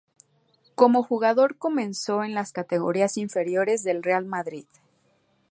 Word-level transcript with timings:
Como 0.73 1.03
jugador 1.03 1.59
comenzó 1.59 2.23
en 2.23 2.33
las 2.33 2.53
categorías 2.53 3.17
inferiores 3.17 3.83
del 3.83 4.01
Real 4.01 4.25
Madrid. 4.25 4.65